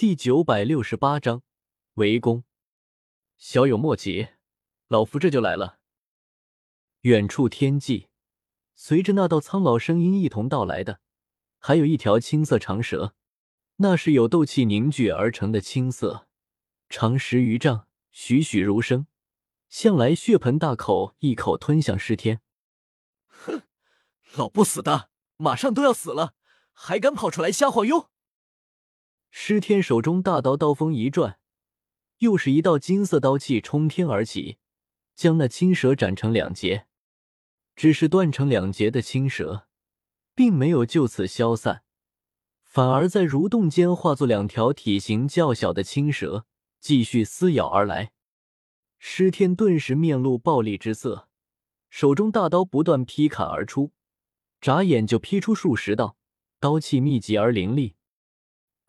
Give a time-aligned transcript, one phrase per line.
[0.00, 1.42] 第九百六十八章
[1.96, 2.44] 围攻。
[3.36, 4.28] 小有莫急，
[4.88, 5.78] 老夫这就来了。
[7.02, 8.08] 远处天际，
[8.74, 11.00] 随着那道苍老声音一同到来的，
[11.58, 13.14] 还有一条青色长蛇。
[13.76, 16.26] 那是有斗气凝聚而成的青色，
[16.88, 19.06] 长十余丈，栩栩如生，
[19.68, 22.40] 向来血盆大口，一口吞向尸天。
[23.26, 23.64] 哼，
[24.34, 26.32] 老不死的，马上都要死了，
[26.72, 28.08] 还敢跑出来瞎晃悠！
[29.30, 31.38] 师天手中大刀刀锋一转，
[32.18, 34.58] 又是一道金色刀气冲天而起，
[35.14, 36.86] 将那青蛇斩成两截。
[37.76, 39.66] 只是断成两截的青蛇，
[40.34, 41.82] 并没有就此消散，
[42.64, 46.44] 反而在蠕动间化作两条体型较小的青蛇，
[46.80, 48.12] 继续撕咬而来。
[48.98, 51.28] 师天顿时面露暴戾之色，
[51.88, 53.92] 手中大刀不断劈砍而出，
[54.60, 56.18] 眨眼就劈出数十道，
[56.58, 57.94] 刀气密集而凌厉。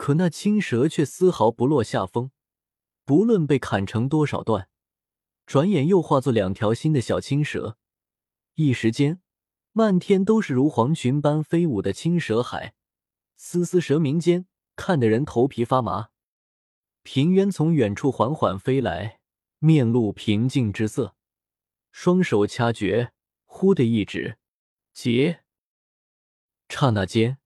[0.01, 2.31] 可那青蛇却丝毫不落下风，
[3.05, 4.67] 不论被砍成多少段，
[5.45, 7.77] 转眼又化作两条新的小青蛇。
[8.55, 9.21] 一时间，
[9.73, 12.73] 漫天都是如黄群般飞舞的青蛇海，
[13.35, 16.09] 丝丝蛇鸣间，看得人头皮发麻。
[17.03, 19.19] 平渊从远处缓缓飞来，
[19.59, 21.15] 面露平静之色，
[21.91, 23.11] 双手掐诀，
[23.45, 24.39] 忽的一指，
[24.93, 25.43] 结。
[26.69, 27.37] 刹那间，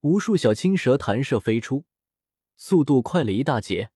[0.00, 1.84] 无数小青蛇弹射飞出。
[2.64, 3.90] 速度快了一大截，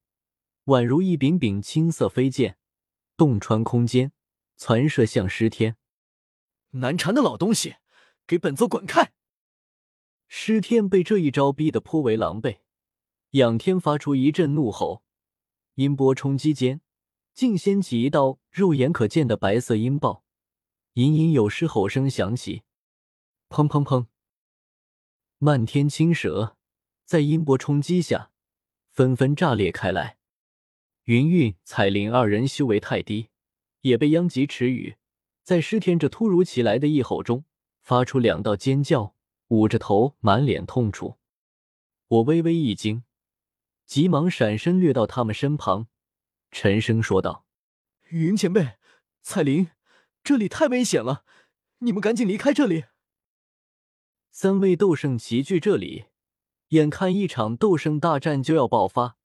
[0.65, 2.57] 宛如一柄柄青色飞剑，
[3.15, 4.11] 洞穿空间，
[4.57, 5.77] 攒射向尸天。
[6.71, 7.77] 难缠的老东西，
[8.27, 9.13] 给本座滚开！
[10.27, 12.57] 尸天被这一招逼得颇为狼狈，
[13.29, 15.01] 仰天发出一阵怒吼，
[15.75, 16.81] 音波冲击间，
[17.33, 20.25] 竟掀起一道肉眼可见的白色音爆，
[20.95, 22.63] 隐隐有狮吼声响起。
[23.47, 24.07] 砰砰砰！
[25.37, 26.57] 漫天青蛇
[27.05, 28.33] 在音波冲击下。
[28.97, 30.17] 纷纷炸裂开来，
[31.03, 33.29] 云韵、彩铃二人修为太低，
[33.81, 34.95] 也被殃及池鱼。
[35.43, 37.45] 在尸天这突如其来的一吼中，
[37.83, 39.15] 发出两道尖叫，
[39.49, 41.19] 捂着头，满脸痛楚。
[42.07, 43.03] 我微微一惊，
[43.85, 45.85] 急忙闪身掠到他们身旁，
[46.49, 47.45] 沉声说道
[48.09, 48.77] ：“云前辈，
[49.21, 49.69] 彩铃，
[50.23, 51.23] 这里太危险了，
[51.81, 52.85] 你们赶紧离开这里。”
[54.33, 56.05] 三位斗圣齐聚这里。
[56.69, 59.17] 眼看一场斗圣大战就要爆发，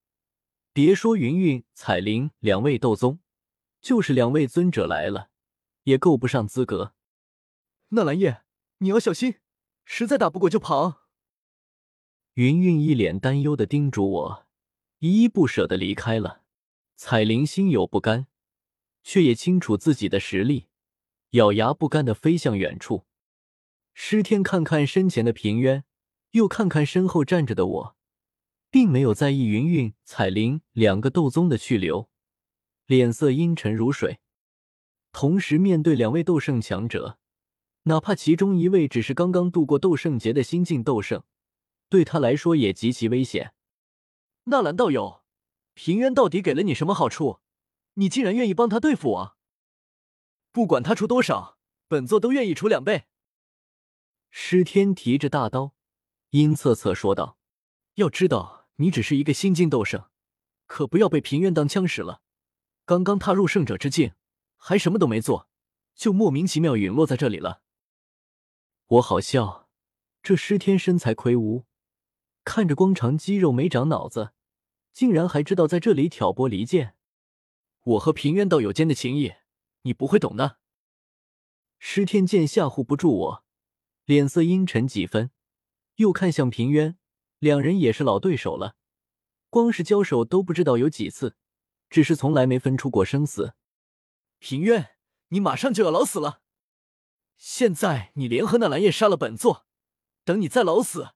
[0.72, 3.18] 别说云云、彩铃两位斗宗，
[3.80, 5.30] 就是两位尊者来了，
[5.82, 6.94] 也够不上资格。
[7.88, 8.42] 纳兰叶，
[8.78, 9.40] 你要小心，
[9.84, 11.08] 实在打不过就跑。
[12.34, 14.46] 云云一脸担忧的叮嘱我，
[15.00, 16.42] 依依不舍的离开了。
[16.94, 18.28] 彩铃心有不甘，
[19.02, 20.68] 却也清楚自己的实力，
[21.30, 23.04] 咬牙不甘的飞向远处。
[23.92, 25.84] 师天看看身前的平渊。
[26.32, 27.96] 又看看身后站着的我，
[28.70, 32.10] 并没有在意云云、彩铃两个斗宗的去留，
[32.86, 34.20] 脸色阴沉如水。
[35.12, 37.18] 同时面对两位斗圣强者，
[37.82, 41.22] 哪怕其中一位只是刚刚度过斗圣劫的新晋斗圣，
[41.90, 43.52] 对他来说也极其危险。
[44.44, 45.22] 纳兰道友，
[45.74, 47.40] 平渊到底给了你什么好处？
[47.94, 49.36] 你竟然愿意帮他对付我？
[50.50, 53.04] 不管他出多少，本座都愿意出两倍。
[54.30, 55.74] 尸天提着大刀。
[56.32, 57.36] 阴恻恻说道
[57.96, 60.06] ：“要知道，你只是一个新晋斗圣，
[60.64, 62.22] 可不要被平渊当枪使了。
[62.86, 64.14] 刚刚踏入圣者之境，
[64.56, 65.50] 还什么都没做，
[65.94, 67.60] 就莫名其妙陨落在这里了。”
[68.88, 69.68] 我好笑，
[70.22, 71.66] 这尸天身材魁梧，
[72.44, 74.32] 看着光长肌肉没长脑子，
[74.94, 76.96] 竟然还知道在这里挑拨离间。
[77.82, 79.34] 我和平渊道友间的情谊，
[79.82, 80.56] 你不会懂的。
[81.78, 83.44] 尸天见吓唬不住我，
[84.06, 85.30] 脸色阴沉几分。
[86.02, 86.98] 又看向平渊，
[87.38, 88.74] 两人也是老对手了，
[89.48, 91.36] 光是交手都不知道有几次，
[91.88, 93.54] 只是从来没分出过生死。
[94.40, 94.96] 平渊，
[95.28, 96.42] 你马上就要老死了，
[97.36, 99.64] 现在你联合纳兰叶杀了本座，
[100.24, 101.10] 等你再老死，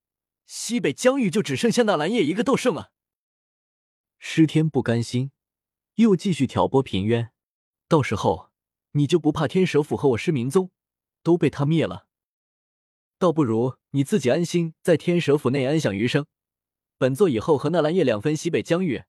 [0.46, 2.92] 西北疆域就只剩下纳兰叶一个斗圣了。
[4.18, 5.32] 师天不甘心，
[5.96, 7.32] 又继续挑拨平渊，
[7.88, 8.52] 到时候
[8.92, 10.70] 你就不怕天蛇府和我失明宗
[11.24, 12.06] 都被他灭了？
[13.18, 16.26] 倒不如你自己安心在天蛇府内安享余生，
[16.98, 19.04] 本座以后和纳兰叶两分西北疆域，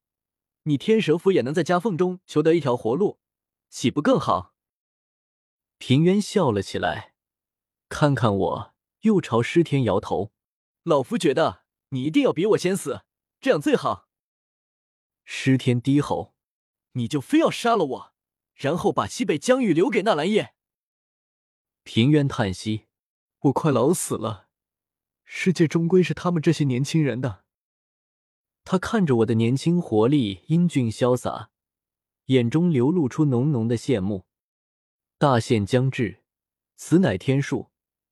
[0.64, 3.20] 你天蛇府也能在夹缝中求得一条活路，
[3.70, 4.54] 岂不更好？
[5.78, 7.14] 平渊笑了起来，
[7.90, 10.32] 看看我，又朝尸天摇头。
[10.84, 13.04] 老夫觉得你一定要比我先死，
[13.42, 14.08] 这样最好。
[15.26, 16.34] 尸天低吼
[16.94, 18.14] ：“你就非要杀了我，
[18.56, 20.54] 然后把西北疆域留给纳兰叶？”
[21.84, 22.87] 平渊叹息。
[23.48, 24.48] 我快老死了，
[25.24, 27.44] 世界终归是他们这些年轻人的。
[28.64, 31.50] 他看着我的年轻活力、英俊潇洒，
[32.26, 34.26] 眼中流露出浓浓的羡慕。
[35.18, 36.24] 大限将至，
[36.76, 37.70] 此乃天数，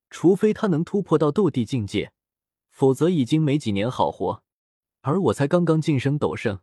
[0.10, 2.14] 除非他能突破到斗帝境界，
[2.70, 4.44] 否则已经没几年好活。
[5.02, 6.62] 而我才刚刚晋升斗圣，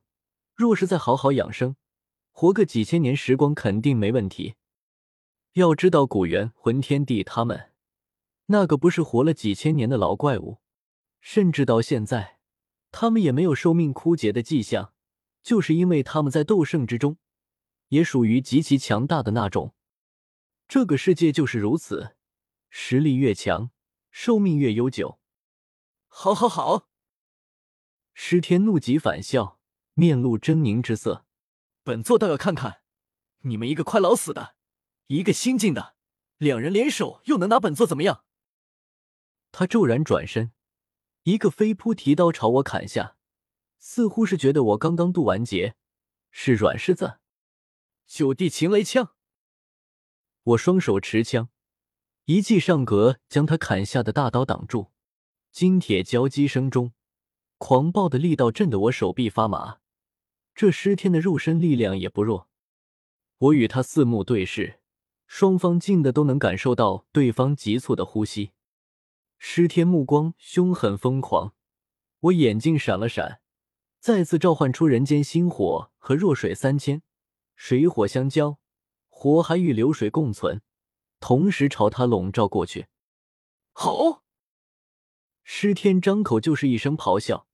[0.55, 1.77] 若是再好好养生，
[2.31, 4.55] 活个几千年时光肯定没问题。
[5.53, 7.72] 要知道，古猿、魂天帝他们
[8.47, 10.61] 那个不是活了几千年的老怪物，
[11.21, 12.39] 甚至到现在，
[12.91, 14.93] 他们也没有寿命枯竭的迹象，
[15.43, 17.17] 就是因为他们在斗圣之中，
[17.89, 19.75] 也属于极其强大的那种。
[20.69, 22.17] 这个世界就是如此，
[22.69, 23.71] 实力越强，
[24.11, 25.19] 寿命越悠久。
[26.09, 26.89] 好，好，好！
[28.13, 29.59] 诗天怒极反笑，
[29.95, 31.25] 面露狰狞之色。
[31.83, 32.83] 本座倒要看看，
[33.41, 34.55] 你们一个快老死的，
[35.07, 35.95] 一个新晋的，
[36.37, 38.25] 两人联手又能拿本座怎么样？
[39.53, 40.51] 他骤然转身，
[41.25, 43.17] 一个飞扑提刀朝我砍下，
[43.79, 45.77] 似乎是觉得我刚刚渡完劫，
[46.31, 47.19] 是软柿子。
[48.07, 49.15] 九地擒雷枪。
[50.43, 51.51] 我双手持枪，
[52.25, 54.91] 一记上格将他砍下的大刀挡住。
[55.53, 56.95] 金铁交击声中，
[57.59, 59.81] 狂暴的力道震得我手臂发麻。
[60.55, 62.49] 这尸天的肉身力量也不弱。
[63.37, 64.81] 我与他四目对视，
[65.27, 68.53] 双方近的都能感受到对方急促的呼吸。
[69.45, 71.53] 师天目光凶狠疯狂，
[72.21, 73.41] 我眼睛闪了闪，
[73.99, 77.03] 再次召唤出人间星火和弱水三千，
[77.57, 78.61] 水火相交。
[79.09, 80.63] 火海与流水共存，
[81.19, 82.87] 同时朝他笼罩过去。
[83.73, 84.23] 好！
[85.43, 87.49] 师天张口就是一声咆哮，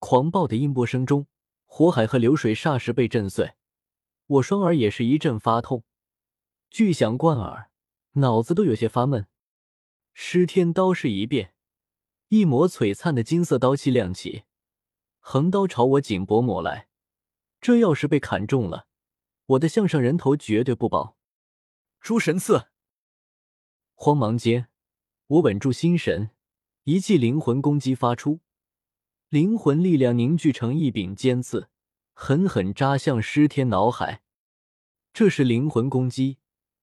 [0.00, 1.26] 狂暴的音波声中，
[1.64, 3.54] 火海和流水霎时被震碎。
[4.26, 5.82] 我双耳也是一阵发痛，
[6.68, 7.70] 巨响贯耳，
[8.12, 9.26] 脑子都有些发闷。
[10.14, 11.54] 尸天刀势一变，
[12.28, 14.44] 一抹璀璨的金色刀气亮起，
[15.20, 16.88] 横刀朝我颈脖抹来。
[17.60, 18.86] 这要是被砍中了，
[19.46, 21.16] 我的项上人头绝对不保！
[22.00, 22.68] 诸神刺！
[23.94, 24.68] 慌忙间，
[25.28, 26.30] 我稳住心神，
[26.84, 28.40] 一记灵魂攻击发出，
[29.28, 31.70] 灵魂力量凝聚成一柄尖刺，
[32.12, 34.22] 狠狠扎向尸天脑海。
[35.12, 36.38] 这是灵魂攻击，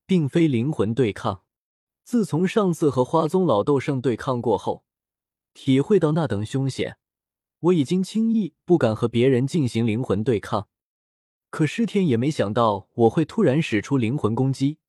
[0.05, 1.43] 并非灵魂对抗。
[2.09, 4.83] 自从上次和花宗老斗圣对抗过后，
[5.53, 6.97] 体会到那等凶险，
[7.59, 10.69] 我已经轻易不敢和别人进行灵魂对抗。
[11.51, 14.79] 可师天也没想到我会突然使出灵魂攻击，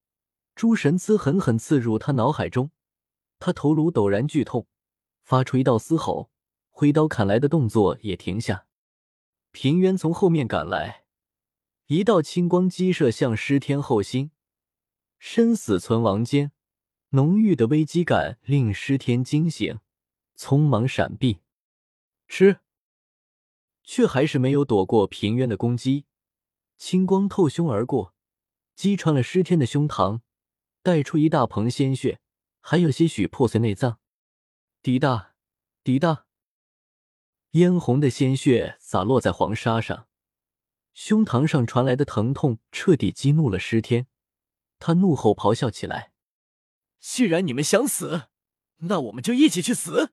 [0.55, 2.71] 诸神刺狠狠刺入他脑海中，
[3.39, 4.67] 他头颅陡然剧痛，
[5.23, 6.31] 发出一道嘶吼，
[6.71, 8.65] 挥刀砍来的动作也停下。
[9.51, 11.05] 平渊从后面赶来，
[11.89, 14.31] 一道青光激射向师天后心，
[15.19, 16.53] 生死存亡间，
[17.11, 19.81] 浓郁的危机感令尸天惊醒，
[20.37, 21.41] 匆忙闪避，
[22.29, 22.61] 吃，
[23.83, 26.07] 却还是没有躲过平渊的攻击。
[26.77, 28.15] 青光透胸而过，
[28.77, 30.21] 击穿了尸天的胸膛，
[30.83, 32.21] 带出一大捧鲜血，
[32.61, 33.99] 还有些许破碎内脏。
[34.81, 35.35] 滴答，
[35.83, 36.27] 滴答，
[37.51, 40.07] 嫣红的鲜血洒落在黄沙上，
[40.95, 44.07] 胸膛上传来的疼痛彻底激怒了尸天，
[44.79, 46.10] 他怒吼咆哮起来
[47.01, 48.25] ：“既然你们想死，
[48.83, 50.13] 那我们就一起去死！”